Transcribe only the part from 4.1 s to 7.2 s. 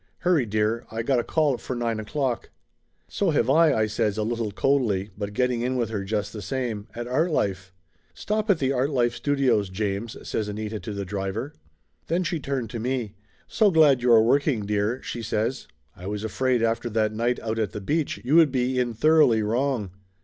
a little coldly, but getting in with her just the same. "At